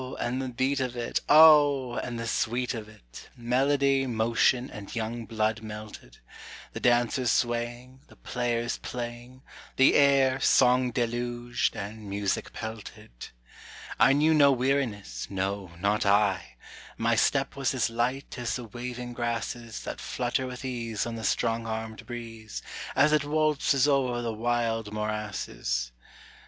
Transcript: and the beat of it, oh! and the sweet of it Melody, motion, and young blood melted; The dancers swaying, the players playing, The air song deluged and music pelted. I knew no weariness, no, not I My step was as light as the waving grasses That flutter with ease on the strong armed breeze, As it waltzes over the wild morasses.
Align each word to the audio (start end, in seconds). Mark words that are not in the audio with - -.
and 0.19 0.41
the 0.41 0.49
beat 0.49 0.79
of 0.79 0.95
it, 0.97 1.19
oh! 1.29 1.93
and 1.97 2.17
the 2.17 2.25
sweet 2.25 2.73
of 2.73 2.89
it 2.89 3.29
Melody, 3.37 4.07
motion, 4.07 4.67
and 4.71 4.95
young 4.95 5.27
blood 5.27 5.61
melted; 5.61 6.17
The 6.73 6.79
dancers 6.79 7.29
swaying, 7.31 7.99
the 8.07 8.15
players 8.15 8.79
playing, 8.79 9.43
The 9.75 9.93
air 9.93 10.39
song 10.39 10.89
deluged 10.89 11.75
and 11.75 12.09
music 12.09 12.51
pelted. 12.51 13.27
I 13.99 14.13
knew 14.13 14.33
no 14.33 14.51
weariness, 14.51 15.27
no, 15.29 15.69
not 15.79 16.03
I 16.03 16.55
My 16.97 17.15
step 17.15 17.55
was 17.55 17.75
as 17.75 17.91
light 17.91 18.39
as 18.39 18.55
the 18.55 18.63
waving 18.63 19.13
grasses 19.13 19.83
That 19.83 20.01
flutter 20.01 20.47
with 20.47 20.65
ease 20.65 21.05
on 21.05 21.13
the 21.13 21.23
strong 21.23 21.67
armed 21.67 22.07
breeze, 22.07 22.63
As 22.95 23.13
it 23.13 23.23
waltzes 23.23 23.87
over 23.87 24.23
the 24.23 24.33
wild 24.33 24.91
morasses. 24.91 25.91